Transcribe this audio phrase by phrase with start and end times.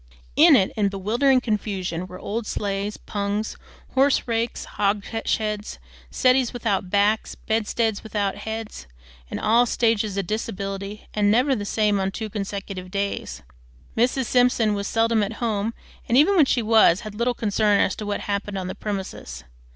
[0.35, 3.55] In it, in bewildering confusion, were old sleighs, pungs,
[3.93, 5.77] horse rakes, hogsheads,
[6.09, 8.87] settees without backs, bed steads without heads,
[9.29, 13.43] in all stages of disability, and never the same on two consecutive days.
[13.95, 14.25] Mrs.
[14.25, 15.71] Simpson was seldom at home,
[16.09, 19.43] and even when she was, had little concern as to what happened on the premises.